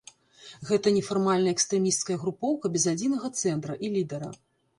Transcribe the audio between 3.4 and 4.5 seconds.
цэнтра і лідара.